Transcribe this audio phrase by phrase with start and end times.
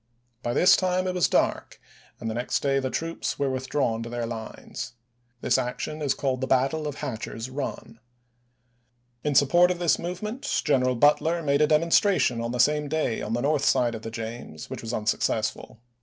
[0.41, 1.79] By this time it was dark,
[2.19, 4.93] and the next day the troops were withdrawn to their lines.
[5.41, 7.99] This action is called the battle of Hatcher's Run.
[9.23, 13.33] In support of this movement General Butler made a demonstration on the same day on
[13.33, 15.77] the north side of the James which was unsuccessful.